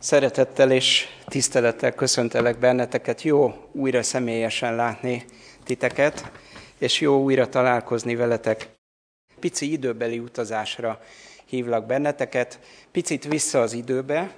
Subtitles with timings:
[0.00, 3.22] Szeretettel és tisztelettel köszöntelek benneteket.
[3.22, 5.24] Jó újra személyesen látni
[5.64, 6.30] titeket,
[6.78, 8.68] és jó újra találkozni veletek.
[9.40, 11.00] Pici időbeli utazásra
[11.44, 12.58] hívlak benneteket,
[12.92, 14.30] picit vissza az időbe.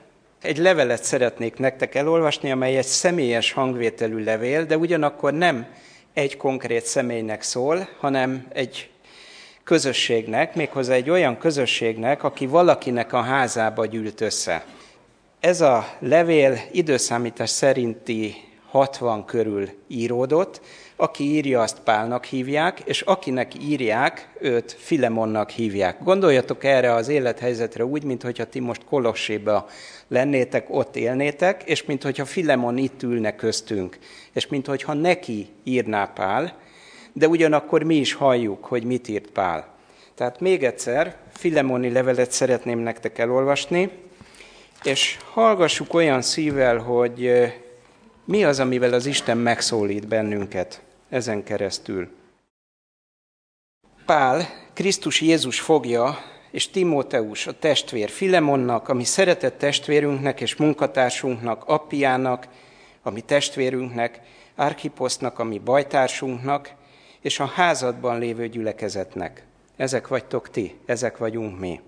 [0.43, 5.67] Egy levelet szeretnék nektek elolvasni, amely egy személyes hangvételű levél, de ugyanakkor nem
[6.13, 8.91] egy konkrét személynek szól, hanem egy
[9.65, 14.65] közösségnek, méghozzá egy olyan közösségnek, aki valakinek a házába gyűlt össze.
[15.41, 18.35] Ez a levél időszámítás szerinti
[18.71, 20.61] 60 körül íródott,
[20.97, 26.03] aki írja, azt Pálnak hívják, és akinek írják, őt Filemonnak hívják.
[26.03, 29.69] Gondoljatok erre az élethelyzetre úgy, mintha ti most Kolosséba
[30.09, 33.99] lennétek, ott élnétek, és mintha Filemon itt ülne köztünk,
[34.33, 36.57] és mintha neki írná Pál,
[37.13, 39.75] de ugyanakkor mi is halljuk, hogy mit írt Pál.
[40.15, 43.91] Tehát még egyszer, Filemoni levelet szeretném nektek elolvasni,
[44.83, 47.31] és hallgassuk olyan szívvel, hogy
[48.25, 52.09] mi az, amivel az Isten megszólít bennünket ezen keresztül.
[54.07, 56.19] Pál, Krisztus Jézus fogja,
[56.51, 62.49] és Timóteus, a testvér, Filemonnak, ami szeretett testvérünknek és munkatársunknak, Appiának,
[63.03, 64.21] ami testvérünknek,
[64.55, 66.71] Archiposznak, ami bajtársunknak,
[67.21, 69.45] és a házadban lévő gyülekezetnek.
[69.77, 71.81] Ezek vagytok ti, ezek vagyunk mi.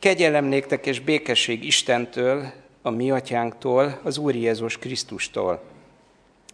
[0.00, 5.62] Kegyelem néktek és békesség Istentől, a mi atyánktól, az Úr Jézus Krisztustól.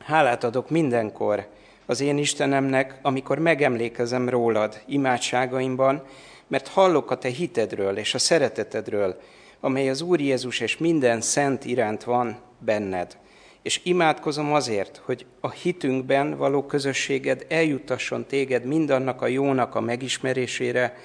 [0.01, 1.47] Hálát adok mindenkor
[1.87, 6.03] az én Istenemnek, amikor megemlékezem rólad imádságaimban,
[6.47, 9.21] mert hallok a te hitedről és a szeretetedről,
[9.61, 13.17] amely az Úr Jézus és minden szent iránt van benned.
[13.63, 20.97] És imádkozom azért, hogy a hitünkben való közösséged eljutasson téged mindannak a jónak a megismerésére,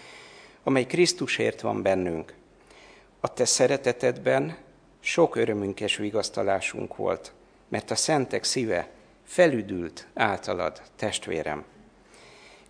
[0.63, 2.33] amely Krisztusért van bennünk.
[3.19, 4.57] A te szeretetedben
[4.99, 7.33] sok örömünk és vigasztalásunk volt,
[7.67, 8.89] mert a szentek szíve
[9.23, 11.63] felüdült általad, testvérem.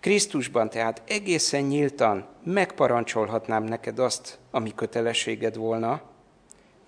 [0.00, 6.02] Krisztusban tehát egészen nyíltan megparancsolhatnám neked azt, ami kötelességed volna,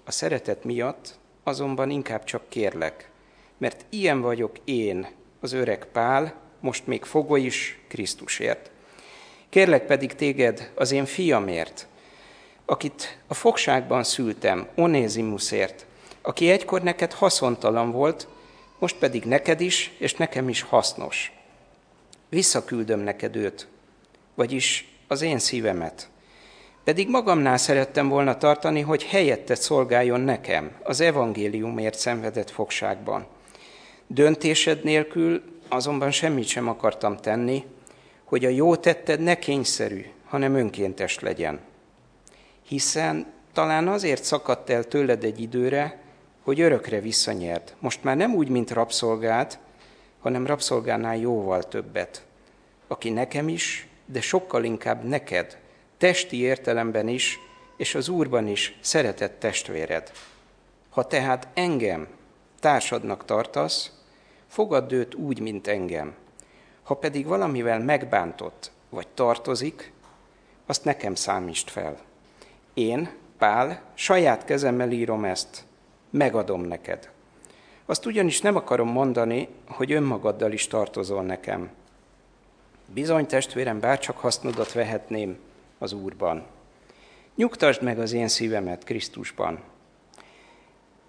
[0.05, 3.11] a szeretet miatt azonban inkább csak kérlek,
[3.59, 5.09] mert ilyen vagyok én,
[5.41, 8.71] az öreg Pál, most még fogó is Krisztusért.
[9.55, 11.87] Kérlek pedig téged az én fiamért,
[12.65, 15.87] akit a fogságban szültem, Onézimusért,
[16.23, 18.29] aki egykor neked haszontalan volt,
[18.79, 21.33] most pedig neked is, és nekem is hasznos.
[22.29, 23.67] Visszaküldöm neked őt,
[24.35, 26.09] vagyis az én szívemet.
[26.85, 33.27] Pedig magamnál szerettem volna tartani, hogy helyettet szolgáljon nekem az evangéliumért szenvedett fogságban.
[34.07, 37.65] Döntésed nélkül azonban semmit sem akartam tenni,
[38.35, 41.61] hogy a jó tetted ne kényszerű, hanem önkéntes legyen.
[42.63, 46.01] Hiszen talán azért szakadt el tőled egy időre,
[46.43, 47.75] hogy örökre visszanyert.
[47.79, 49.59] Most már nem úgy, mint rabszolgát,
[50.21, 52.25] hanem rabszolgánál jóval többet,
[52.87, 55.59] aki nekem is, de sokkal inkább neked,
[55.99, 57.39] testi értelemben is,
[57.77, 60.13] és az Úrban is szeretett testvéred.
[60.91, 62.09] Ha tehát engem
[62.61, 63.93] társadnak tartasz,
[64.47, 66.23] fogadd őt úgy, mint engem.
[66.85, 69.93] Ha pedig valamivel megbántott, vagy tartozik,
[70.67, 71.99] azt nekem számítsd fel.
[72.75, 75.65] Én, Pál, saját kezemmel írom ezt,
[76.11, 77.11] megadom neked.
[77.87, 81.71] Azt ugyanis nem akarom mondani, hogy önmagaddal is tartozol nekem.
[82.87, 85.39] Bizony, testvérem, bárcsak hasznodat vehetném
[85.79, 86.47] az Úrban.
[87.35, 89.61] Nyugtasd meg az én szívemet Krisztusban.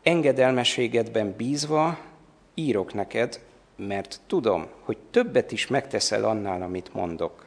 [0.04, 1.98] Engedelmességedben bízva
[2.54, 3.40] írok neked,
[3.76, 7.46] mert tudom, hogy többet is megteszel annál, amit mondok.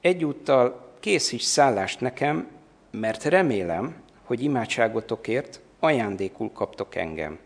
[0.00, 2.48] Egyúttal készíts szállást nekem,
[2.90, 7.38] mert remélem, hogy imádságotokért ajándékul kaptok engem.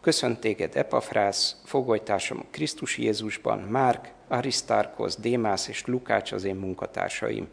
[0.00, 7.48] Köszönt téged Epafrász, fogolytársam Krisztus Jézusban, Márk, Arisztárkosz, Démász és Lukács az én munkatársaim.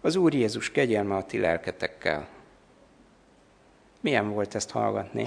[0.00, 2.28] Az Úr Jézus kegyelme a ti lelketekkel.
[4.00, 5.26] Milyen volt ezt hallgatni?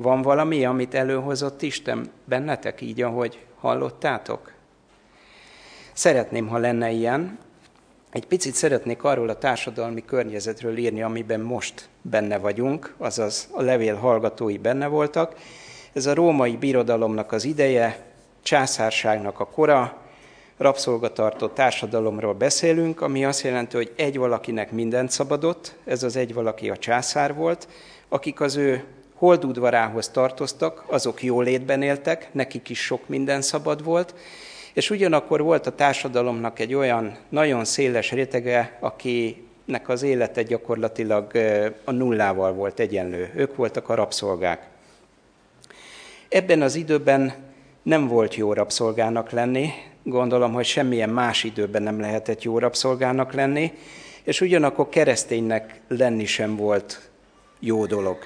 [0.00, 4.52] Van valami, amit előhozott Isten bennetek így, ahogy hallottátok?
[5.92, 7.38] Szeretném, ha lenne ilyen,
[8.10, 13.94] egy picit szeretnék arról a társadalmi környezetről írni, amiben most benne vagyunk, azaz a levél
[13.94, 15.34] hallgatói benne voltak.
[15.92, 18.06] Ez a római birodalomnak az ideje,
[18.42, 19.96] császárságnak a kora,
[20.56, 26.70] rabszolgatartó társadalomról beszélünk, ami azt jelenti, hogy egy valakinek mindent szabadott, ez az egy valaki
[26.70, 27.68] a császár volt,
[28.08, 28.84] akik az ő
[29.18, 34.14] holdudvarához tartoztak, azok jólétben éltek, nekik is sok minden szabad volt,
[34.72, 41.32] és ugyanakkor volt a társadalomnak egy olyan nagyon széles rétege, aki nek az élete gyakorlatilag
[41.84, 43.30] a nullával volt egyenlő.
[43.34, 44.66] Ők voltak a rabszolgák.
[46.28, 47.32] Ebben az időben
[47.82, 49.68] nem volt jó rabszolgának lenni,
[50.02, 53.72] gondolom, hogy semmilyen más időben nem lehetett jó rabszolgának lenni,
[54.22, 57.10] és ugyanakkor kereszténynek lenni sem volt
[57.60, 58.18] jó dolog.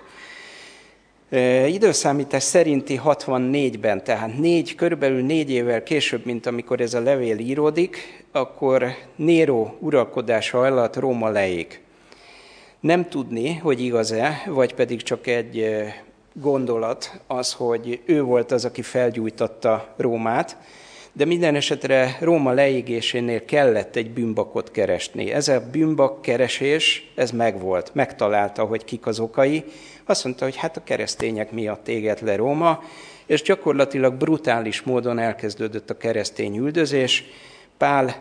[1.67, 8.25] Időszámítás szerinti 64-ben, tehát négy, körülbelül négy évvel később, mint amikor ez a levél íródik,
[8.33, 8.85] akkor
[9.17, 11.81] Néró uralkodása alatt Róma leég.
[12.81, 15.67] Nem tudni, hogy igaz-e, vagy pedig csak egy
[16.33, 20.57] gondolat az, hogy ő volt az, aki felgyújtotta Rómát,
[21.13, 25.33] de minden esetre Róma leégésénél kellett egy bűnbakot keresni.
[25.33, 29.65] Ez a bűnbak keresés, ez megvolt, megtalálta, hogy kik az okai.
[30.05, 32.83] Azt mondta, hogy hát a keresztények miatt éget le Róma,
[33.27, 37.25] és gyakorlatilag brutális módon elkezdődött a keresztény üldözés.
[37.77, 38.17] Pál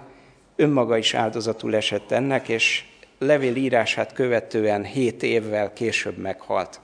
[0.56, 2.84] önmaga is áldozatul esett ennek, és
[3.20, 6.80] levél írását követően hét évvel később meghalt.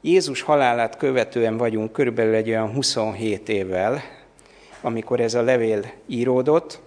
[0.00, 4.02] Jézus halálát követően vagyunk körülbelül egy olyan 27 évvel,
[4.80, 6.80] amikor ez a levél íródott,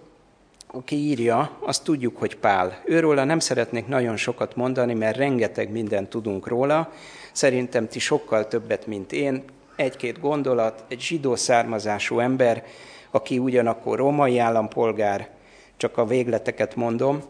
[0.71, 2.81] aki írja, azt tudjuk, hogy Pál.
[2.86, 6.92] Őróla nem szeretnék nagyon sokat mondani, mert rengeteg mindent tudunk róla.
[7.31, 9.44] Szerintem ti sokkal többet, mint én.
[9.75, 12.63] Egy-két gondolat, egy zsidó származású ember,
[13.12, 15.30] aki ugyanakkor római állampolgár,
[15.77, 17.22] csak a végleteket mondom,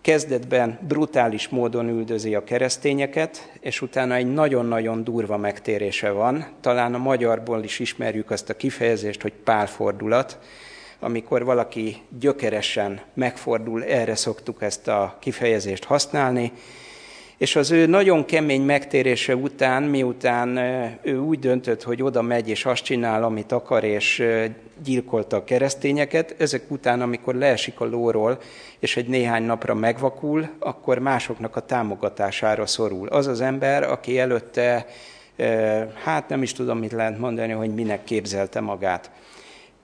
[0.00, 6.46] Kezdetben brutális módon üldözi a keresztényeket, és utána egy nagyon-nagyon durva megtérése van.
[6.60, 10.38] Talán a magyarból is ismerjük azt a kifejezést, hogy pálfordulat,
[11.00, 16.52] amikor valaki gyökeresen megfordul, erre szoktuk ezt a kifejezést használni,
[17.38, 20.56] és az ő nagyon kemény megtérése után, miután
[21.02, 24.24] ő úgy döntött, hogy oda megy és azt csinál, amit akar, és
[24.84, 28.38] gyilkolta a keresztényeket, ezek után, amikor leesik a lóról,
[28.78, 33.08] és egy néhány napra megvakul, akkor másoknak a támogatására szorul.
[33.08, 34.86] Az az ember, aki előtte,
[36.04, 39.10] hát nem is tudom, mit lehet mondani, hogy minek képzelte magát.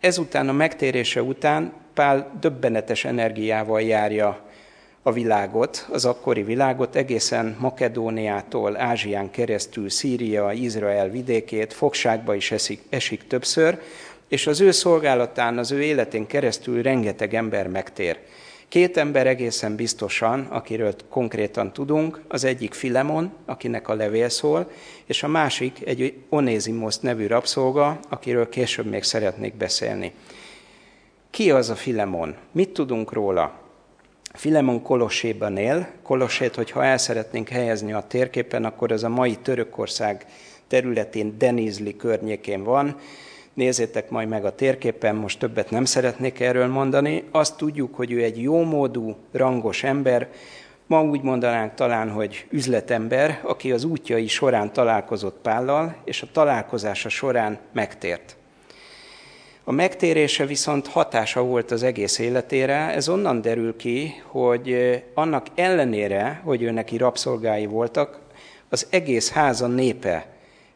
[0.04, 4.40] Ezután a megtérése után Pál döbbenetes energiával járja
[5.02, 12.82] a világot, az akkori világot, egészen Makedóniától, Ázsián keresztül, Szíria, Izrael vidékét, fogságba is esik,
[12.88, 13.80] esik többször,
[14.28, 18.18] és az ő szolgálatán, az ő életén keresztül rengeteg ember megtér.
[18.74, 24.70] Két ember egészen biztosan, akiről konkrétan tudunk, az egyik Filemon, akinek a levél szól,
[25.04, 30.12] és a másik egy Onézimosz nevű rabszolga, akiről később még szeretnék beszélni.
[31.30, 32.34] Ki az a Filemon?
[32.52, 33.58] Mit tudunk róla?
[34.32, 35.88] Filemon Kolosséban él.
[36.02, 40.26] Kolossét, hogyha el szeretnénk helyezni a térképen, akkor ez a mai Törökország
[40.68, 42.96] területén Denizli környékén van.
[43.54, 47.24] Nézzétek majd meg a térképen, most többet nem szeretnék erről mondani.
[47.30, 50.28] Azt tudjuk, hogy ő egy jómódú, rangos ember,
[50.86, 57.08] ma úgy mondanánk talán, hogy üzletember, aki az útjai során találkozott Pállal, és a találkozása
[57.08, 58.36] során megtért.
[59.64, 62.74] A megtérése viszont hatása volt az egész életére.
[62.74, 64.76] Ez onnan derül ki, hogy
[65.14, 68.18] annak ellenére, hogy ő neki rabszolgái voltak,
[68.68, 70.26] az egész háza népe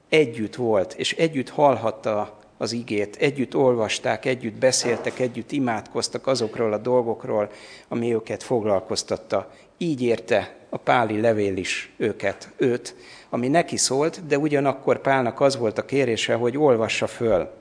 [0.09, 6.79] együtt volt, és együtt hallhatta az igét, együtt olvasták, együtt beszéltek, együtt imádkoztak azokról a
[6.79, 7.51] dolgokról,
[7.89, 9.51] ami őket foglalkoztatta.
[9.77, 12.95] Így érte a Páli levél is őket, őt,
[13.31, 17.57] ami neki szólt, de ugyanakkor Pálnak az volt a kérése, hogy olvassa föl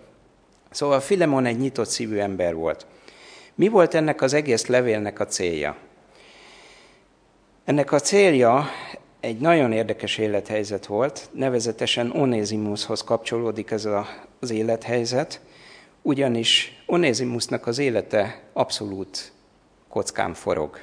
[0.70, 2.86] Szóval Filemon egy nyitott szívű ember volt.
[3.56, 5.76] Mi volt ennek az egész levélnek a célja?
[7.66, 8.70] Ennek a célja
[9.20, 14.08] egy nagyon érdekes élethelyzet volt, nevezetesen Onézimushoz kapcsolódik ez a,
[14.40, 15.42] az élethelyzet,
[16.02, 19.32] ugyanis Onézimusnak az élete abszolút
[19.90, 20.80] kockán forog.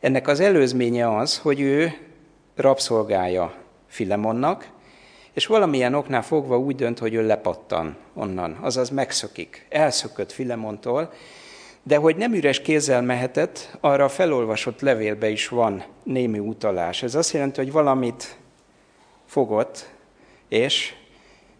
[0.00, 1.92] Ennek az előzménye az, hogy ő
[2.54, 3.54] rabszolgája
[3.86, 4.68] Filemonnak,
[5.32, 11.12] és valamilyen oknál fogva úgy dönt, hogy ő lepattan onnan, azaz megszökik, elszökött Filemontól,
[11.86, 17.02] de hogy nem üres kézzel mehetett, arra a felolvasott levélbe is van némi utalás.
[17.02, 18.38] Ez azt jelenti, hogy valamit
[19.26, 19.90] fogott,
[20.48, 20.94] és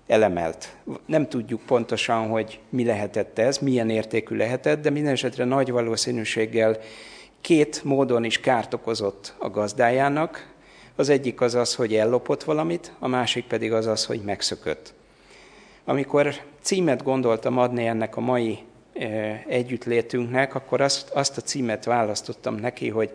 [0.07, 0.76] elemelt.
[1.07, 6.78] Nem tudjuk pontosan, hogy mi lehetett ez, milyen értékű lehetett, de minden esetre nagy valószínűséggel
[7.40, 10.52] két módon is kárt okozott a gazdájának,
[10.97, 14.95] az egyik az az, hogy ellopott valamit, a másik pedig az az, hogy megszökött.
[15.85, 18.59] Amikor címet gondoltam adni ennek a mai
[19.47, 23.11] együttlétünknek, akkor azt, azt a címet választottam neki, hogy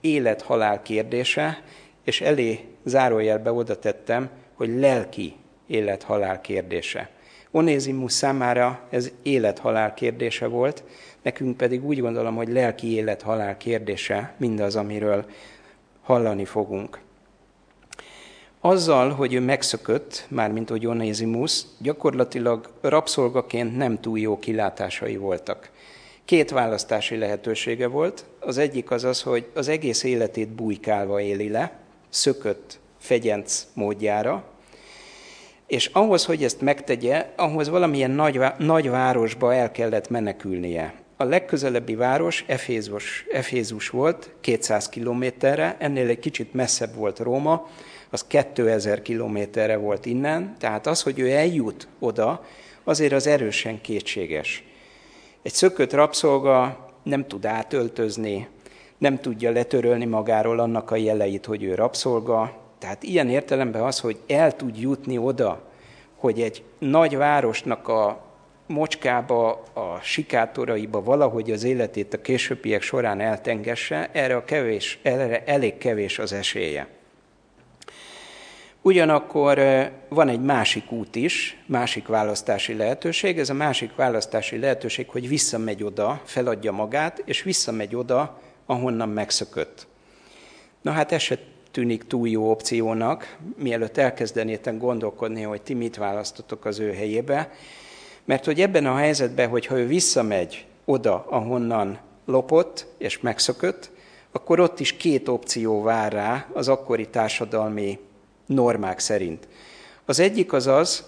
[0.00, 1.62] élet-halál kérdése,
[2.04, 5.34] és elé zárójelbe oda tettem, hogy lelki
[5.66, 7.10] élet-halál kérdése.
[7.50, 10.84] Onézimus számára ez élet-halál kérdése volt,
[11.22, 15.24] nekünk pedig úgy gondolom, hogy lelki élet-halál kérdése mindaz, amiről
[16.02, 17.00] hallani fogunk.
[18.62, 25.70] Azzal, hogy ő megszökött, mármint hogy Onézimus, gyakorlatilag rabszolgaként nem túl jó kilátásai voltak.
[26.24, 28.24] Két választási lehetősége volt.
[28.40, 34.44] Az egyik az az, hogy az egész életét bujkálva éli le, szökött fegyenc módjára,
[35.66, 40.94] és ahhoz, hogy ezt megtegye, ahhoz valamilyen nagy, nagy városba el kellett menekülnie.
[41.20, 47.68] A legközelebbi város Efézus, Efézus volt, 200 kilométerre, ennél egy kicsit messzebb volt Róma,
[48.10, 52.44] az 2000 kilométerre volt innen, tehát az, hogy ő eljut oda,
[52.84, 54.64] azért az erősen kétséges.
[55.42, 58.48] Egy szökött rabszolga nem tud átöltözni,
[58.98, 62.56] nem tudja letörölni magáról annak a jeleit, hogy ő rabszolga.
[62.78, 65.62] Tehát ilyen értelemben az, hogy el tud jutni oda,
[66.16, 68.29] hogy egy nagy városnak a
[68.70, 75.78] mocskába, a sikátoraiba valahogy az életét a későbbiek során eltengesse, erre, a kevés, erre elég
[75.78, 76.86] kevés az esélye.
[78.82, 79.60] Ugyanakkor
[80.08, 83.38] van egy másik út is, másik választási lehetőség.
[83.38, 89.86] Ez a másik választási lehetőség, hogy visszamegy oda, feladja magát, és visszamegy oda, ahonnan megszökött.
[90.80, 91.38] Na hát ez se
[91.70, 97.50] tűnik túl jó opciónak, mielőtt elkezdenétek gondolkodni, hogy ti mit választotok az ő helyébe,
[98.24, 103.90] mert hogy ebben a helyzetben, hogyha ő visszamegy oda, ahonnan lopott és megszökött,
[104.32, 107.98] akkor ott is két opció vár rá az akkori társadalmi
[108.46, 109.48] normák szerint.
[110.04, 111.04] Az egyik az az,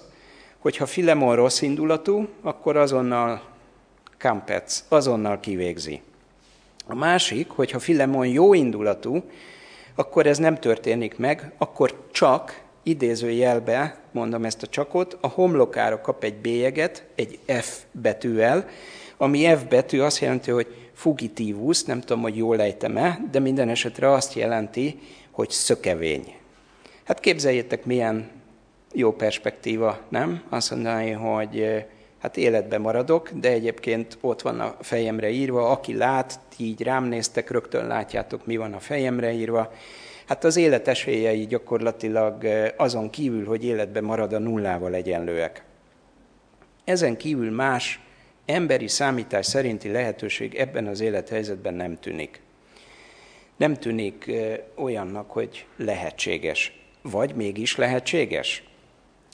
[0.59, 3.43] hogy ha Filemon rossz indulatú, akkor azonnal
[4.19, 6.01] kampec, azonnal kivégzi.
[6.87, 9.23] A másik, hogy ha Filemon jó indulatú,
[9.95, 16.25] akkor ez nem történik meg, akkor csak idézőjelbe, mondom ezt a csakot, a homlokára kap
[16.25, 18.69] egy bélyeget, egy F betűvel,
[19.17, 24.11] ami F betű azt jelenti, hogy fugitívus, nem tudom, hogy jól ejtem-e, de minden esetre
[24.13, 24.99] azt jelenti,
[25.31, 26.35] hogy szökevény.
[27.05, 28.31] Hát képzeljétek, milyen
[28.93, 30.43] jó perspektíva, nem?
[30.49, 31.85] Azt mondani, hogy
[32.19, 37.05] hát életben maradok, de egyébként ott van a fejemre írva, aki lát, ti így rám
[37.05, 39.73] néztek, rögtön látjátok, mi van a fejemre írva.
[40.33, 42.47] Hát az élet esélyei gyakorlatilag
[42.77, 45.65] azon kívül, hogy életben marad a nullával egyenlőek.
[46.85, 48.01] Ezen kívül más
[48.47, 52.41] emberi számítás szerinti lehetőség ebben az élethelyzetben nem tűnik.
[53.57, 54.31] Nem tűnik
[54.75, 56.81] olyannak, hogy lehetséges.
[57.03, 58.65] Vagy mégis lehetséges?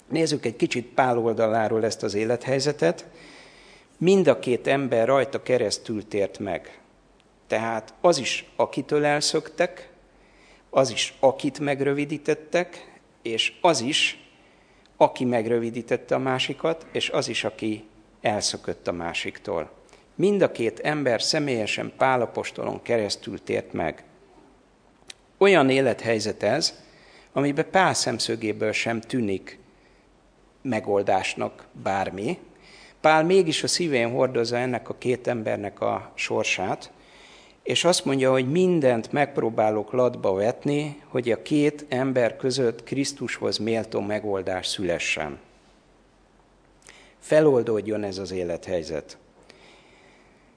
[0.09, 3.07] Nézzük egy kicsit Pál oldaláról ezt az élethelyzetet.
[3.99, 6.79] Mind a két ember rajta keresztül tért meg.
[7.47, 9.88] Tehát az is, akitől elszöktek,
[10.71, 14.19] az is, akit megrövidítettek, és az is,
[14.97, 17.85] aki megrövidítette a másikat, és az is, aki
[18.21, 19.71] elszökött a másiktól.
[20.15, 24.05] Mind a két ember személyesen Pálapostolon keresztül tért meg.
[25.39, 26.83] Olyan élethelyzet ez,
[27.33, 29.59] amiben Pál szemszögéből sem tűnik
[30.63, 32.39] megoldásnak bármi.
[33.01, 36.91] Pál mégis a szívén hordozza ennek a két embernek a sorsát,
[37.69, 44.01] és azt mondja, hogy mindent megpróbálok latba vetni, hogy a két ember között Krisztushoz méltó
[44.01, 45.39] megoldás szülessen.
[47.19, 49.19] Feloldódjon ez az élethelyzet.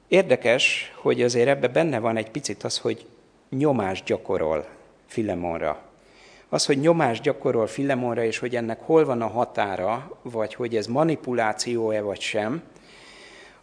[0.08, 3.06] Érdekes, hogy azért ebbe benne van egy picit az, hogy
[3.50, 4.68] nyomást gyakorol
[5.06, 5.82] Filemonra
[6.50, 10.88] az, hogy nyomást gyakorol Filemonra, és hogy ennek hol van a határa, vagy hogy ez
[10.88, 12.62] manipuláció-e vagy sem,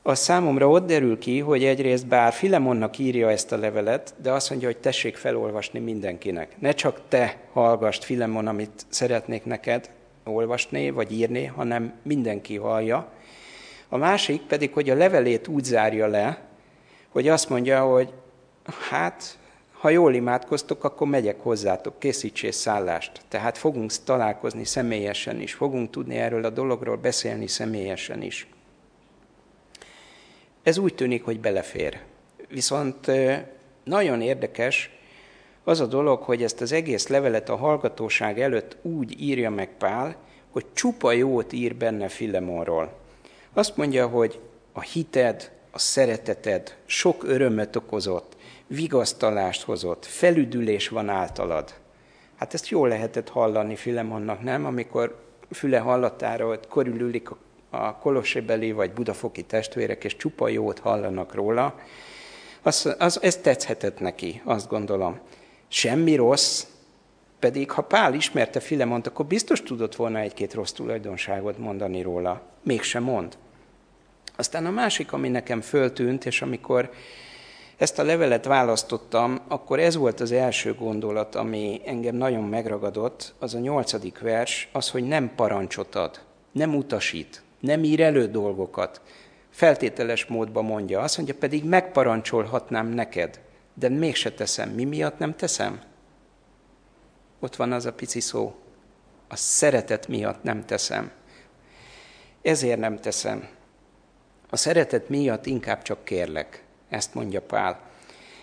[0.08, 4.50] az számomra ott derül ki, hogy egyrészt bár Filemonnak írja ezt a levelet, de azt
[4.50, 6.60] mondja, hogy tessék felolvasni mindenkinek.
[6.60, 9.90] Ne csak te hallgast, Filemon, amit szeretnék neked
[10.24, 13.12] olvasni, vagy írni, hanem mindenki hallja.
[13.88, 16.42] A másik pedig, hogy a levelét úgy zárja le,
[17.08, 18.12] hogy azt mondja, hogy
[18.90, 19.38] hát
[19.72, 23.20] ha jól imádkoztok, akkor megyek hozzátok, készítsés szállást.
[23.28, 28.48] Tehát fogunk találkozni személyesen is, fogunk tudni erről a dologról beszélni személyesen is.
[30.62, 32.00] Ez úgy tűnik, hogy belefér.
[32.48, 33.10] Viszont
[33.84, 34.90] nagyon érdekes
[35.64, 40.16] az a dolog, hogy ezt az egész levelet a hallgatóság előtt úgy írja meg Pál,
[40.50, 42.92] hogy csupa jót ír benne Filemonról.
[43.52, 44.40] Azt mondja, hogy
[44.72, 48.36] a hited, a szereteted sok örömöt okozott,
[48.66, 51.74] vigasztalást hozott, felüdülés van általad.
[52.36, 54.64] Hát ezt jól lehetett hallani Filemonnak, nem?
[54.64, 57.36] Amikor füle hallatára, hogy körülülik a
[58.00, 61.74] kolosebeli vagy budafoki testvérek, és csupa jót hallanak róla,
[62.62, 65.18] az, az, ez tetszhetett neki, azt gondolom.
[65.68, 66.66] Semmi rossz,
[67.38, 72.42] pedig ha Pál ismerte Filemont, akkor biztos tudott volna egy-két rossz tulajdonságot mondani róla.
[72.62, 73.36] Mégsem mond.
[74.36, 76.90] Aztán a másik, ami nekem föltűnt, és amikor
[77.76, 83.54] ezt a levelet választottam, akkor ez volt az első gondolat, ami engem nagyon megragadott, az
[83.54, 86.20] a nyolcadik vers, az, hogy nem parancsot ad,
[86.52, 89.00] nem utasít, nem ír elő dolgokat.
[89.50, 93.40] Feltételes módban mondja, azt mondja, pedig megparancsolhatnám neked,
[93.74, 94.70] de mégse teszem.
[94.70, 95.80] Mi miatt nem teszem?
[97.40, 98.54] Ott van az a pici szó.
[99.28, 101.10] A szeretet miatt nem teszem.
[102.42, 103.48] Ezért nem teszem.
[104.50, 106.62] A szeretet miatt inkább csak kérlek.
[106.88, 107.80] Ezt mondja Pál.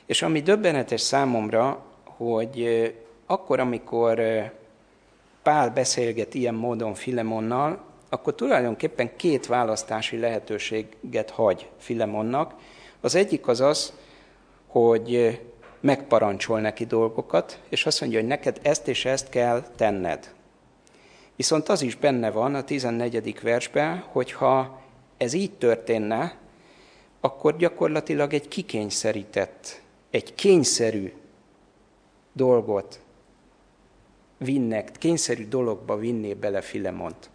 [0.05, 2.93] És ami döbbenetes számomra, hogy
[3.25, 4.22] akkor, amikor
[5.43, 7.84] Pál beszélget ilyen módon Filemonnal,
[8.15, 12.53] akkor tulajdonképpen két választási lehetőséget hagy Filemonnak.
[13.01, 13.93] Az egyik az az,
[14.67, 15.39] hogy
[15.79, 20.34] megparancsol neki dolgokat, és azt mondja, hogy neked ezt és ezt kell tenned.
[21.36, 23.41] Viszont az is benne van a 14.
[23.41, 24.81] versben, hogyha
[25.17, 26.38] ez így történne,
[27.19, 31.13] akkor gyakorlatilag egy kikényszerített, egy kényszerű
[32.34, 33.00] dolgot
[34.38, 37.29] vinnek, kényszerű dologba vinné bele Filemont.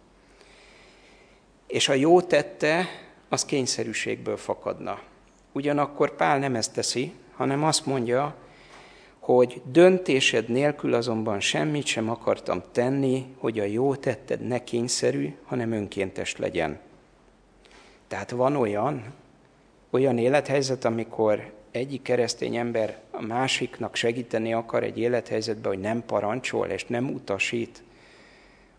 [1.71, 2.85] És a jó tette,
[3.29, 4.99] az kényszerűségből fakadna.
[5.51, 8.35] Ugyanakkor Pál nem ezt teszi, hanem azt mondja,
[9.19, 15.71] hogy döntésed nélkül azonban semmit sem akartam tenni, hogy a jó tetted ne kényszerű, hanem
[15.71, 16.79] önkéntes legyen.
[18.07, 19.13] Tehát van olyan,
[19.89, 26.67] olyan élethelyzet, amikor egyik keresztény ember a másiknak segíteni akar egy élethelyzetbe, hogy nem parancsol
[26.67, 27.83] és nem utasít,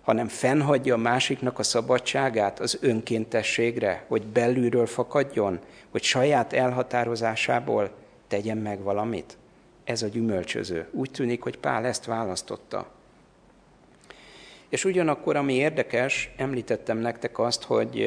[0.03, 7.91] hanem fennhagyja a másiknak a szabadságát az önkéntességre, hogy belülről fakadjon, hogy saját elhatározásából
[8.29, 9.37] tegyen meg valamit.
[9.85, 10.89] Ez a gyümölcsöző.
[10.91, 12.91] Úgy tűnik, hogy Pál ezt választotta.
[14.69, 18.07] És ugyanakkor, ami érdekes, említettem nektek azt, hogy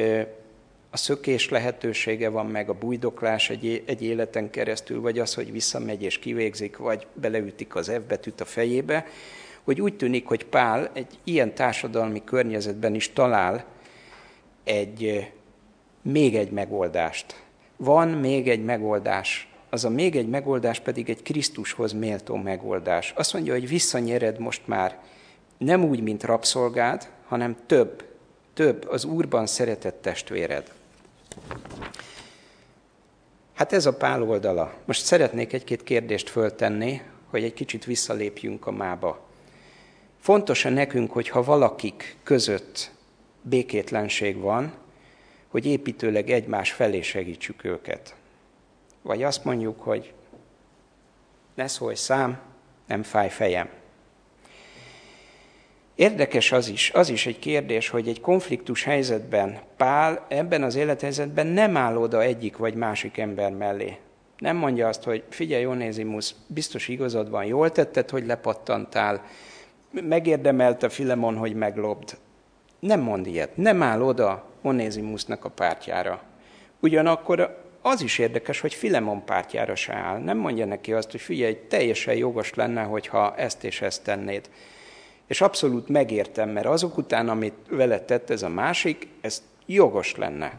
[0.90, 6.02] a szökés lehetősége van meg, a bujdoklás egy, egy életen keresztül, vagy az, hogy visszamegy
[6.02, 9.06] és kivégzik, vagy beleütik az F betűt a fejébe,
[9.66, 13.64] hogy úgy tűnik, hogy Pál egy ilyen társadalmi környezetben is talál
[14.64, 15.30] egy,
[16.02, 17.44] még egy megoldást.
[17.76, 19.48] Van még egy megoldás.
[19.70, 23.12] Az a még egy megoldás pedig egy Krisztushoz méltó megoldás.
[23.16, 24.98] Azt mondja, hogy visszanyered most már
[25.58, 28.04] nem úgy, mint rabszolgád, hanem több,
[28.54, 30.72] több az Úrban szeretett testvéred.
[33.54, 34.74] Hát ez a pál oldala.
[34.84, 37.00] Most szeretnék egy-két kérdést föltenni,
[37.30, 39.25] hogy egy kicsit visszalépjünk a mába.
[40.26, 42.90] Fontos-e nekünk, hogyha valakik között
[43.42, 44.72] békétlenség van,
[45.48, 48.14] hogy építőleg egymás felé segítsük őket?
[49.02, 50.12] Vagy azt mondjuk, hogy
[51.54, 52.38] ne szólj szám,
[52.86, 53.68] nem fáj fejem.
[55.94, 61.46] Érdekes az is, az is egy kérdés, hogy egy konfliktus helyzetben Pál ebben az élethelyzetben
[61.46, 63.96] nem áll oda egyik vagy másik ember mellé.
[64.38, 69.22] Nem mondja azt, hogy figyelj, Onézimus, biztos igazad van, jól tetted, hogy lepattantál,
[69.90, 72.16] megérdemelte Filemon, hogy meglobd.
[72.78, 76.22] Nem mond ilyet, nem áll oda Onézimusnak a pártjára.
[76.80, 80.18] Ugyanakkor az is érdekes, hogy Filemon pártjára se áll.
[80.18, 84.50] Nem mondja neki azt, hogy figyelj, teljesen jogos lenne, hogyha ezt és ezt tennéd.
[85.26, 90.52] És abszolút megértem, mert azok után, amit vele tett ez a másik, ez jogos lenne.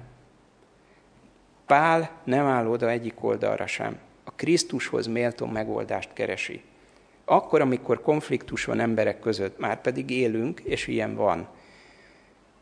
[1.65, 3.97] Pál nem áll oda egyik oldalra sem.
[4.23, 6.61] A Krisztushoz méltó megoldást keresi.
[7.29, 11.47] Akkor, amikor konfliktus van emberek között, már pedig élünk, és ilyen van.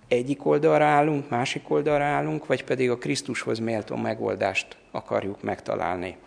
[0.08, 6.18] Egyik oldalra állunk, másik oldalra állunk, vagy pedig a Krisztushoz méltó megoldást akarjuk megtalálni.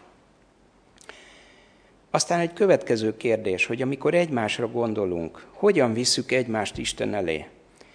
[2.11, 7.46] Aztán egy következő kérdés, hogy amikor egymásra gondolunk, hogyan visszük egymást Isten elé?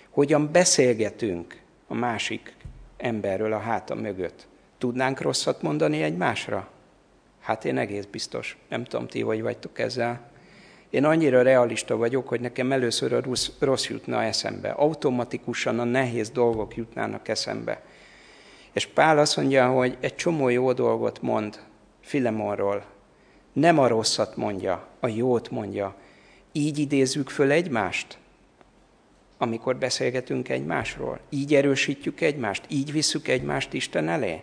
[0.10, 2.56] Hogyan beszélgetünk a másik
[2.98, 4.48] emberről a háta mögött?
[4.78, 6.68] Tudnánk rosszat mondani egymásra?
[7.40, 8.58] Hát én egész biztos.
[8.70, 10.32] Nem tudom, ti hogy vagytok ezzel.
[10.94, 14.70] Én annyira realista vagyok, hogy nekem először a rossz, rossz jutna eszembe.
[14.70, 17.84] Automatikusan a nehéz dolgok jutnának eszembe.
[18.72, 21.60] És Pál azt mondja, hogy egy csomó jó dolgot mond
[22.02, 22.86] Filemonról,
[23.54, 25.96] nem a rosszat mondja, a jót mondja.
[26.52, 28.18] Így idézzük föl egymást,
[29.38, 31.20] amikor beszélgetünk egymásról.
[31.30, 34.42] Így erősítjük egymást, így visszük egymást Isten elé.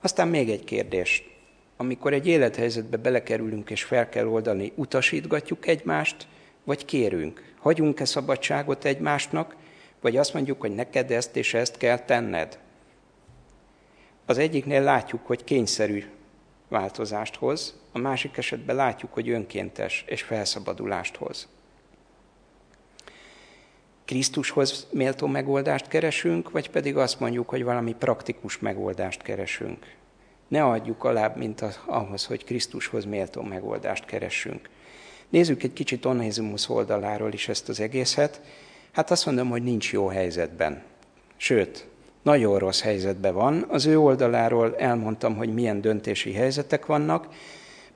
[0.00, 1.33] Aztán még egy kérdés.
[1.76, 6.26] Amikor egy élethelyzetbe belekerülünk és fel kell oldani, utasítgatjuk egymást,
[6.64, 7.52] vagy kérünk?
[7.58, 9.56] Hagyunk-e szabadságot egymásnak,
[10.00, 12.58] vagy azt mondjuk, hogy neked ezt és ezt kell tenned?
[14.26, 16.04] Az egyiknél látjuk, hogy kényszerű
[16.68, 21.48] változást hoz, a másik esetben látjuk, hogy önkéntes és felszabadulást hoz.
[24.04, 29.94] Krisztushoz méltó megoldást keresünk, vagy pedig azt mondjuk, hogy valami praktikus megoldást keresünk.
[30.48, 34.68] Ne adjuk alább, mint az, ahhoz, hogy Krisztushoz méltó megoldást keressünk.
[35.28, 38.40] Nézzük egy kicsit Onézimus oldaláról is ezt az egészet.
[38.92, 40.82] Hát azt mondom, hogy nincs jó helyzetben.
[41.36, 41.86] Sőt,
[42.22, 43.64] nagyon rossz helyzetben van.
[43.68, 47.28] Az ő oldaláról elmondtam, hogy milyen döntési helyzetek vannak.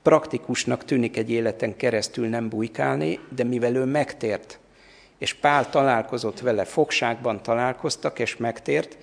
[0.01, 4.59] Praktikusnak tűnik egy életen keresztül nem bujkálni, de mivel ő megtért,
[5.17, 8.97] és Pál találkozott vele, fogságban találkoztak, és megtért,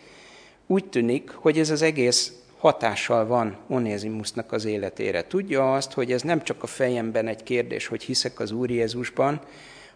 [0.66, 2.32] úgy tűnik, hogy ez az egész
[2.66, 5.22] hatással van Onézimusnak az életére.
[5.22, 9.40] Tudja azt, hogy ez nem csak a fejemben egy kérdés, hogy hiszek az Úr Jézusban,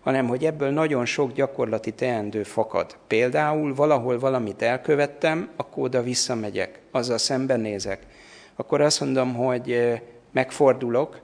[0.00, 2.96] hanem hogy ebből nagyon sok gyakorlati teendő fakad.
[3.06, 8.06] Például valahol valamit elkövettem, akkor oda visszamegyek, azzal szembenézek.
[8.56, 10.00] Akkor azt mondom, hogy
[10.32, 11.20] megfordulok,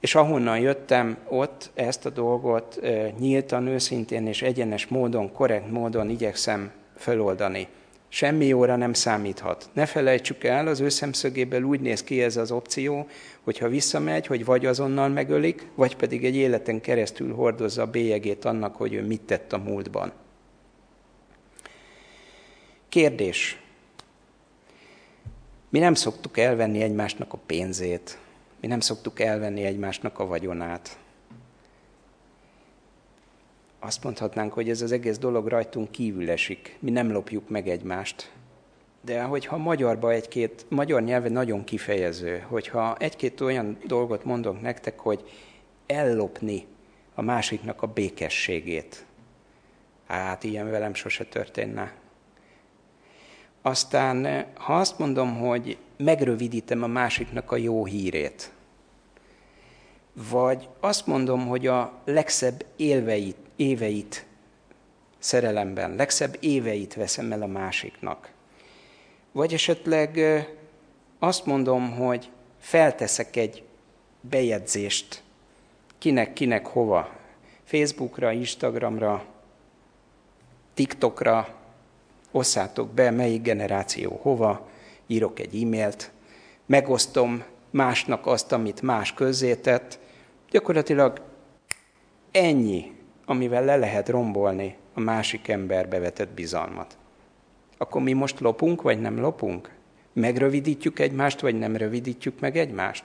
[0.00, 2.80] és ahonnan jöttem, ott ezt a dolgot
[3.18, 7.68] nyíltan, őszintén és egyenes módon, korrekt módon igyekszem feloldani.
[8.12, 9.70] Semmi jóra nem számíthat.
[9.72, 13.06] Ne felejtsük el, az ő szemszögéből úgy néz ki ez az opció,
[13.40, 18.76] hogyha visszamegy, hogy vagy azonnal megölik, vagy pedig egy életen keresztül hordozza a bélyegét annak,
[18.76, 20.12] hogy ő mit tett a múltban.
[22.88, 23.62] Kérdés.
[25.68, 28.18] Mi nem szoktuk elvenni egymásnak a pénzét,
[28.60, 30.98] mi nem szoktuk elvenni egymásnak a vagyonát.
[33.82, 36.76] Azt mondhatnánk, hogy ez az egész dolog rajtunk kívül esik.
[36.80, 38.32] Mi nem lopjuk meg egymást.
[39.04, 45.30] De hogyha magyarba egy-két, magyar nyelve nagyon kifejező, hogyha egy-két olyan dolgot mondok nektek, hogy
[45.86, 46.66] ellopni
[47.14, 49.04] a másiknak a békességét.
[50.06, 51.94] Hát ilyen velem sose történne.
[53.62, 58.52] Aztán, ha azt mondom, hogy megrövidítem a másiknak a jó hírét,
[60.30, 64.26] vagy azt mondom, hogy a legszebb élveit, éveit
[65.18, 68.30] szerelemben, legszebb éveit veszem el a másiknak,
[69.32, 70.20] vagy esetleg
[71.18, 73.62] azt mondom, hogy felteszek egy
[74.20, 75.22] bejegyzést,
[75.98, 77.16] kinek, kinek, hova,
[77.64, 79.24] Facebookra, Instagramra,
[80.74, 81.54] TikTokra,
[82.30, 84.68] osszátok be, melyik generáció hova,
[85.06, 86.10] írok egy e-mailt,
[86.66, 89.98] megosztom másnak azt, amit más közzétett,
[90.50, 91.20] gyakorlatilag
[92.30, 92.98] ennyi,
[93.30, 96.96] amivel le lehet rombolni a másik emberbe vetett bizalmat.
[97.78, 99.70] Akkor mi most lopunk, vagy nem lopunk?
[100.12, 103.04] Megrövidítjük egymást, vagy nem rövidítjük meg egymást?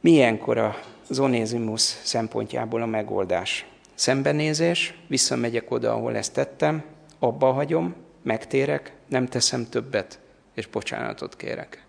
[0.00, 3.66] Milyenkor a zonézimus szempontjából a megoldás?
[3.94, 6.84] Szembenézés, visszamegyek oda, ahol ezt tettem,
[7.18, 10.20] abba hagyom, megtérek, nem teszem többet,
[10.54, 11.84] és bocsánatot kérek.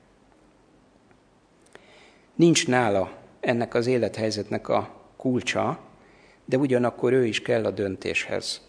[2.35, 5.79] Nincs nála ennek az élethelyzetnek a kulcsa,
[6.45, 8.61] de ugyanakkor ő is kell a döntéshez.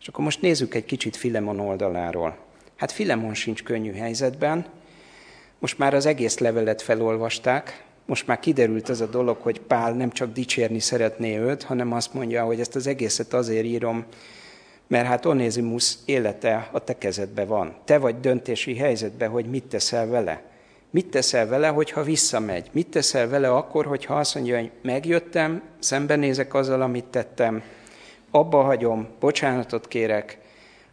[0.00, 2.36] És akkor most nézzük egy kicsit Filemon oldaláról.
[2.76, 4.66] Hát Filemon sincs könnyű helyzetben,
[5.58, 10.10] most már az egész levelet felolvasták, most már kiderült az a dolog, hogy Pál nem
[10.10, 14.04] csak dicsérni szeretné őt, hanem azt mondja, hogy ezt az egészet azért írom,
[14.86, 17.74] mert hát Onézimus élete a te kezedben van.
[17.84, 20.49] Te vagy döntési helyzetben, hogy mit teszel vele.
[20.92, 22.70] Mit teszel vele, hogyha visszamegy?
[22.72, 27.62] Mit teszel vele akkor, hogyha azt mondja, hogy megjöttem, szembenézek azzal, amit tettem,
[28.30, 30.38] abba hagyom, bocsánatot kérek,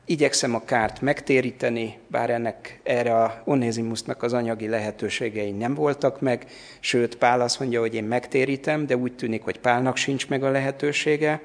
[0.05, 6.45] igyekszem a kárt megtéríteni, bár ennek erre a Onézimusnak az anyagi lehetőségei nem voltak meg,
[6.79, 10.51] sőt, Pál azt mondja, hogy én megtérítem, de úgy tűnik, hogy Pálnak sincs meg a
[10.51, 11.41] lehetősége.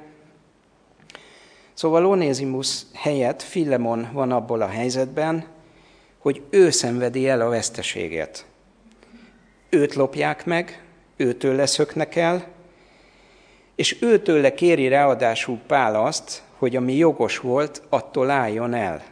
[1.74, 5.44] Szóval Onézimus helyett Filemon van abból a helyzetben,
[6.22, 8.46] hogy ő szenvedi el a veszteséget.
[9.68, 10.84] Őt lopják meg,
[11.16, 12.46] őtől leszöknek el,
[13.74, 19.04] és őtőle kéri ráadásul Pál azt, hogy ami jogos volt, attól álljon el.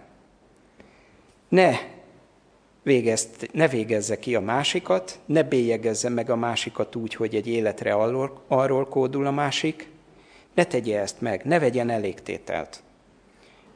[1.48, 1.78] Ne,
[2.82, 7.92] végezt, ne végezze ki a másikat, ne bélyegezze meg a másikat úgy, hogy egy életre
[7.92, 9.88] arról, arról kódul a másik,
[10.54, 12.82] ne tegye ezt meg, ne vegyen elégtételt.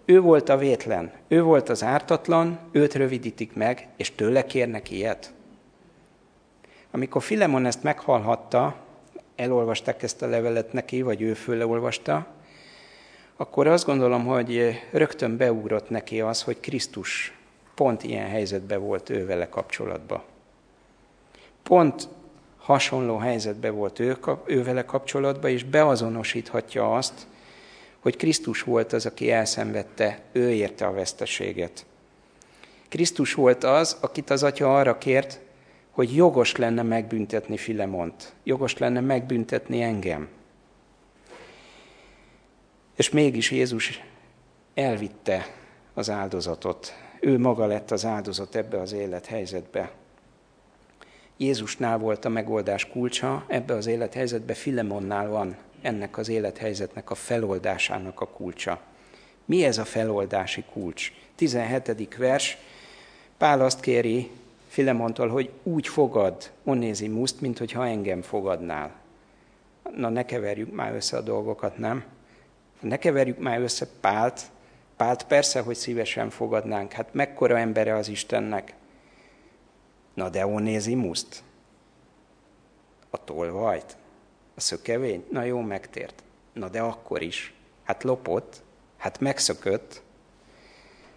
[0.04, 5.32] Ő volt a vétlen, ő volt az ártatlan, őt rövidítik meg, és tőle kérnek ilyet.
[6.90, 8.76] Amikor Filemon ezt meghallhatta,
[9.36, 12.26] elolvasták ezt a levelet neki, vagy ő főleolvasta,
[13.36, 17.38] akkor azt gondolom, hogy rögtön beugrott neki az, hogy Krisztus
[17.74, 20.22] pont ilyen helyzetben volt ő vele kapcsolatban.
[21.62, 22.08] Pont
[22.58, 27.26] hasonló helyzetben volt ő, ő vele kapcsolatban, és beazonosíthatja azt,
[28.04, 31.86] hogy Krisztus volt az, aki elszenvedte, ő érte a veszteséget.
[32.88, 35.40] Krisztus volt az, akit az atya arra kért,
[35.90, 40.28] hogy jogos lenne megbüntetni Filemont, jogos lenne megbüntetni engem.
[42.96, 44.00] És mégis Jézus
[44.74, 45.46] elvitte
[45.94, 46.94] az áldozatot.
[47.20, 49.90] ő maga lett az áldozat ebbe az élethelyzetbe.
[51.36, 58.20] Jézusnál volt a megoldás kulcsa, ebbe az élethelyzetbe Filemonnál van ennek az élethelyzetnek a feloldásának
[58.20, 58.80] a kulcsa.
[59.44, 61.12] Mi ez a feloldási kulcs?
[61.34, 62.16] 17.
[62.16, 62.58] vers,
[63.38, 64.30] Pál azt kéri
[64.68, 68.92] Filemontól, hogy úgy fogad Onézimuszt, mint hogyha engem fogadnál.
[69.96, 72.04] Na ne keverjük már össze a dolgokat, nem?
[72.80, 74.40] Ne keverjük már össze Pált.
[74.96, 76.92] Pált persze, hogy szívesen fogadnánk.
[76.92, 78.74] Hát mekkora embere az Istennek.
[80.14, 81.42] Na de Onézimuszt?
[83.10, 83.96] A tolvajt?
[84.54, 85.24] A szökevény?
[85.30, 86.22] Na jó, megtért.
[86.52, 87.54] Na de akkor is.
[87.84, 88.62] Hát lopott,
[88.96, 90.02] hát megszökött.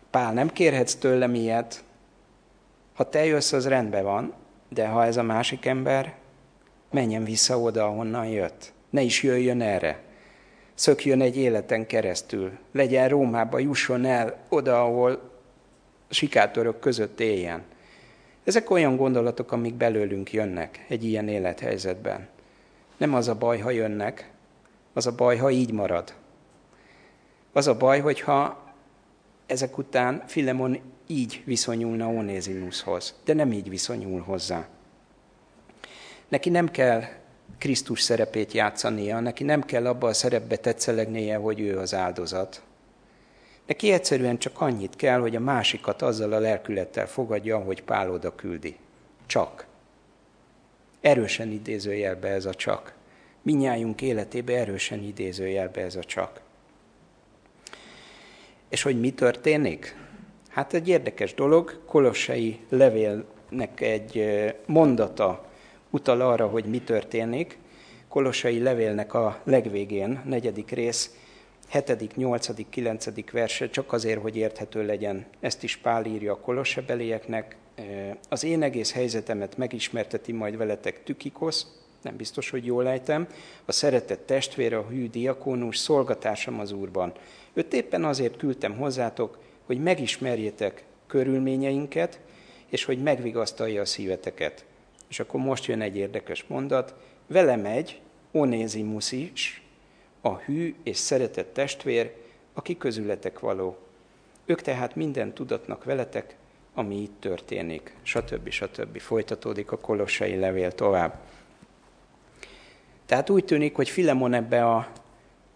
[0.09, 1.83] Pál, nem kérhetsz tőlem ilyet.
[2.93, 4.33] Ha te jössz, az rendben van,
[4.69, 6.15] de ha ez a másik ember,
[6.91, 8.73] menjen vissza oda, ahonnan jött.
[8.89, 9.99] Ne is jöjjön erre.
[10.73, 12.51] Szökjön egy életen keresztül.
[12.71, 15.31] Legyen Rómába, jusson el oda, ahol
[16.09, 17.63] sikátorok között éljen.
[18.43, 22.27] Ezek olyan gondolatok, amik belőlünk jönnek egy ilyen élethelyzetben.
[22.97, 24.31] Nem az a baj, ha jönnek,
[24.93, 26.13] az a baj, ha így marad.
[27.53, 28.65] Az a baj, hogyha
[29.45, 34.67] ezek után Filemon így viszonyulna Onézimushoz, de nem így viszonyul hozzá.
[36.27, 37.03] Neki nem kell
[37.57, 42.61] Krisztus szerepét játszania, neki nem kell abba a szerepbe tetszelegnie, hogy ő az áldozat.
[43.65, 48.35] Neki egyszerűen csak annyit kell, hogy a másikat azzal a lelkülettel fogadja, hogy Pál oda
[48.35, 48.77] küldi.
[49.25, 49.65] Csak.
[51.07, 52.93] Erősen idézőjelbe ez a csak.
[53.41, 56.41] Minnyájunk életébe erősen idézőjelbe ez a csak.
[58.69, 59.95] És hogy mi történik?
[60.49, 64.25] Hát egy érdekes dolog, Kolossai levélnek egy
[64.65, 65.45] mondata
[65.89, 67.57] utal arra, hogy mi történik.
[68.07, 71.15] Kolossai levélnek a legvégén, negyedik rész,
[71.69, 73.31] 7., 8., 9.
[73.31, 75.25] verse, csak azért, hogy érthető legyen.
[75.39, 77.55] Ezt is Pál írja a kolossebelieknek.
[78.29, 81.67] Az én egész helyzetemet megismerteti majd veletek Tükikosz,
[82.01, 83.27] nem biztos, hogy jól ejtem,
[83.65, 87.13] a szeretett testvére, a hű diakónus, szolgatársam az Úrban.
[87.53, 92.19] Őt éppen azért küldtem hozzátok, hogy megismerjétek körülményeinket,
[92.69, 94.65] és hogy megvigasztalja a szíveteket.
[95.07, 96.95] És akkor most jön egy érdekes mondat,
[97.27, 99.61] vele megy Onézimus is,
[100.21, 102.13] a hű és szeretett testvér,
[102.53, 103.77] aki közületek való.
[104.45, 106.36] Ők tehát minden tudatnak veletek,
[106.77, 108.49] ami itt történik, stb.
[108.49, 108.99] stb.
[108.99, 111.19] Folytatódik a kolossai levél tovább.
[113.05, 114.87] Tehát úgy tűnik, hogy Filemon ebbe a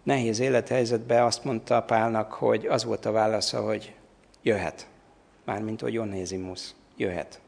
[0.03, 3.93] nehéz élethelyzetbe azt mondta Pálnak, hogy az volt a válasza, hogy
[4.41, 4.87] jöhet.
[5.45, 7.41] Mármint, hogy Onézimus jöhet.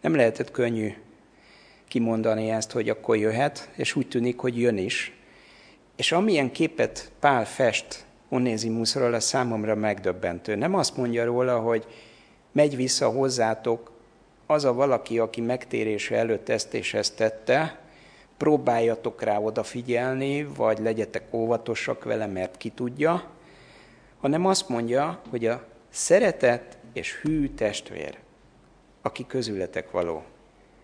[0.00, 0.94] Nem lehetett könnyű
[1.88, 5.12] kimondani ezt, hogy akkor jöhet, és úgy tűnik, hogy jön is.
[5.96, 10.54] És amilyen képet Pál fest Onézimusról, a számomra megdöbbentő.
[10.54, 11.86] Nem azt mondja róla, hogy
[12.52, 13.90] megy vissza hozzátok
[14.46, 17.78] az a valaki, aki megtérése előtt ezt és ezt tette,
[18.36, 23.22] próbáljatok rá odafigyelni, vagy legyetek óvatosak vele, mert ki tudja,
[24.20, 28.18] hanem azt mondja, hogy a szeretet és hű testvér,
[29.02, 30.22] aki közületek való.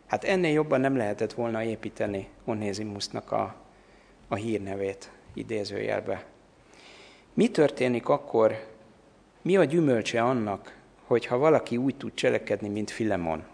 [0.07, 3.55] Hát ennél jobban nem lehetett volna építeni Onézimusnak a,
[4.29, 6.25] a hírnevét idézőjelbe.
[7.37, 8.67] Mi történik akkor,
[9.43, 13.45] mi a gyümölcse annak, hogyha valaki úgy tud cselekedni, mint Filemon?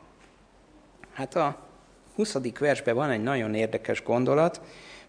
[1.12, 1.56] Hát a
[2.14, 2.36] 20.
[2.58, 4.60] versben van egy nagyon érdekes gondolat.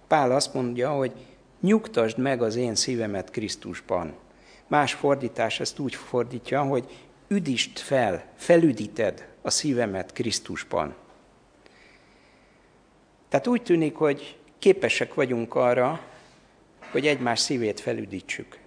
[0.07, 1.11] Pál azt mondja, hogy
[1.59, 4.13] nyugtasd meg az én szívemet Krisztusban.
[4.67, 10.95] Más fordítás ezt úgy fordítja, hogy üdítsd fel, felüdíted a szívemet Krisztusban.
[13.29, 15.99] Tehát úgy tűnik, hogy képesek vagyunk arra,
[16.91, 18.61] hogy egymás szívét felüdítsük.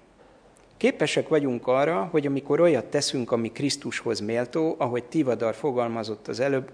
[0.77, 6.71] Képesek vagyunk arra, hogy amikor olyat teszünk, ami Krisztushoz méltó, ahogy Tivadar fogalmazott az előbb,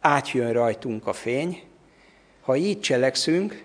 [0.00, 1.62] átjön rajtunk a fény.
[2.40, 3.64] Ha így cselekszünk,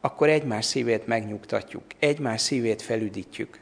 [0.00, 3.60] akkor egymás szívét megnyugtatjuk, egymás szívét felüdítjük.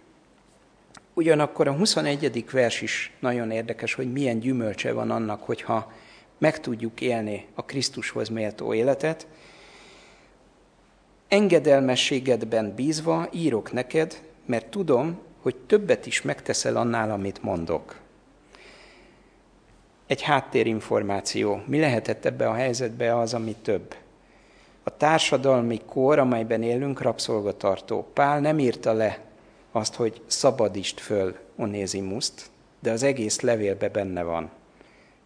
[1.14, 2.44] Ugyanakkor a 21.
[2.50, 5.92] vers is nagyon érdekes, hogy milyen gyümölcse van annak, hogyha
[6.38, 9.26] meg tudjuk élni a Krisztushoz méltó életet.
[11.28, 17.96] Engedelmességedben bízva írok neked, mert tudom, hogy többet is megteszel annál, amit mondok.
[20.06, 21.62] Egy háttérinformáció.
[21.66, 23.94] Mi lehetett ebbe a helyzetbe az, ami több?
[24.82, 28.06] A társadalmi kor, amelyben élünk, rabszolgatartó.
[28.12, 29.18] Pál nem írta le
[29.72, 34.50] azt, hogy szabadítsd föl Onézimuszt, de az egész levélbe benne van.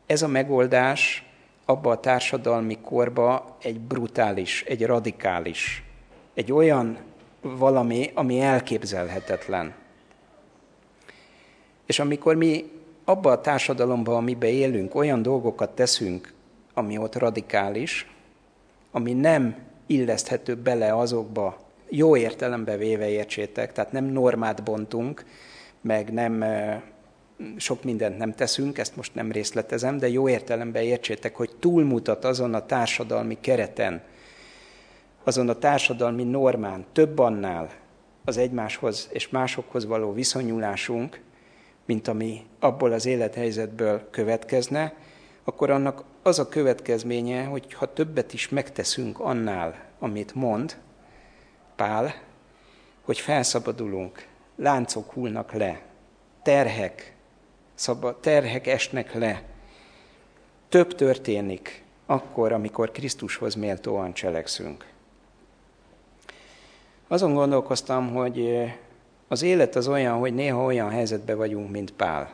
[0.07, 1.31] Ez a megoldás
[1.65, 5.85] abba a társadalmi korba egy brutális, egy radikális,
[6.35, 6.99] egy olyan
[7.41, 9.75] valami, ami elképzelhetetlen.
[11.87, 12.71] És amikor mi
[13.05, 16.33] abba a társadalomban, amiben élünk, olyan dolgokat teszünk,
[16.75, 18.11] ami ott radikális,
[18.91, 25.25] ami nem illeszthető bele azokba, jó értelembe véve értsétek, tehát nem normát bontunk,
[25.81, 26.45] meg nem
[27.57, 32.55] sok mindent nem teszünk, ezt most nem részletezem, de jó értelemben értsétek, hogy túlmutat azon
[32.55, 34.03] a társadalmi kereten,
[35.25, 37.71] azon a társadalmi normán, több annál
[38.25, 41.21] az egymáshoz és másokhoz való viszonyulásunk,
[41.85, 44.95] mint ami abból az élethelyzetből következne,
[45.45, 50.77] akkor annak az a következménye, hogy ha többet is megteszünk annál, amit mond
[51.77, 52.15] Pál,
[53.03, 55.81] hogy felszabadulunk, láncok hullnak le,
[56.43, 57.15] terhek,
[57.75, 59.43] szabad, terhek esnek le.
[60.69, 64.90] Több történik akkor, amikor Krisztushoz méltóan cselekszünk.
[67.13, 68.65] Azon gondolkoztam, hogy
[69.29, 72.31] az élet az olyan, hogy néha olyan helyzetben vagyunk, mint Pál.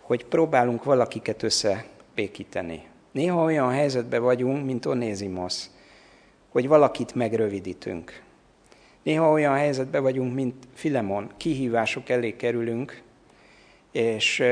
[0.00, 2.86] Hogy próbálunk valakiket összepékíteni.
[3.12, 5.70] Néha olyan helyzetben vagyunk, mint Onézimosz,
[6.48, 8.22] hogy valakit megrövidítünk.
[9.02, 13.02] Néha olyan helyzetben vagyunk, mint Filemon, kihívások elé kerülünk,
[13.92, 14.42] és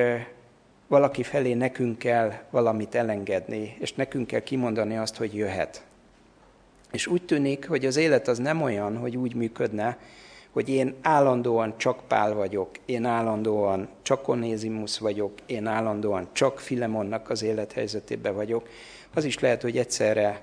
[0.87, 5.85] valaki felé nekünk kell valamit elengedni, és nekünk kell kimondani azt, hogy jöhet.
[6.95, 9.99] És úgy tűnik, hogy az élet az nem olyan, hogy úgy működne,
[10.51, 17.31] hogy én állandóan csak Pál vagyok, én állandóan csak Onézimus vagyok, én állandóan csak Filemonnak
[17.31, 18.69] az élethelyzetében vagyok.
[19.15, 20.43] Az is lehet, hogy egyszerre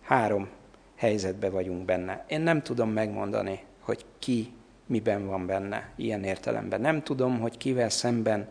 [0.00, 0.48] három
[0.96, 2.24] helyzetbe vagyunk benne.
[2.28, 4.52] Én nem tudom megmondani, hogy ki
[4.86, 6.80] miben van benne, ilyen értelemben.
[6.80, 8.48] Nem tudom, hogy kivel szemben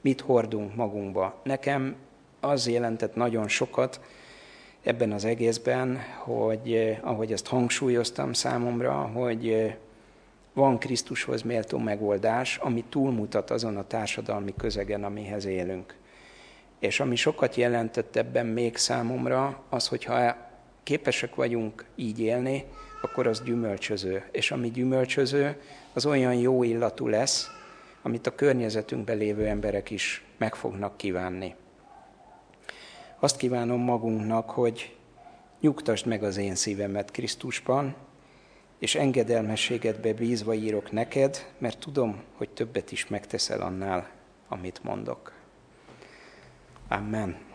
[0.00, 1.40] mit hordunk magunkba.
[1.44, 1.96] Nekem
[2.40, 4.00] az jelentett nagyon sokat
[4.82, 9.74] ebben az egészben, hogy eh, ahogy ezt hangsúlyoztam számomra, hogy eh,
[10.52, 15.94] van Krisztushoz méltó megoldás, ami túlmutat azon a társadalmi közegen, amihez élünk.
[16.78, 20.36] És ami sokat jelentett ebben még számomra, az, hogyha
[20.82, 22.64] képesek vagyunk így élni,
[23.02, 24.24] akkor az gyümölcsöző.
[24.30, 25.60] És ami gyümölcsöző,
[25.92, 27.46] az olyan jó illatú lesz,
[28.02, 31.54] amit a környezetünkben lévő emberek is meg fognak kívánni.
[33.22, 34.96] Azt kívánom magunknak, hogy
[35.60, 37.94] nyugtasd meg az én szívemet Krisztusban,
[38.78, 44.10] és engedelmességedbe bízva írok neked, mert tudom, hogy többet is megteszel annál,
[44.48, 45.32] amit mondok.
[46.88, 47.51] Amen.